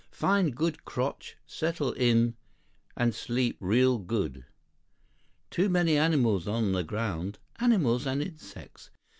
[0.09, 2.33] Find good crotch, settle in it,
[2.97, 4.45] and sleep real good.
[5.51, 7.37] Too many animals on the ground.
[7.59, 8.89] Animals and insects.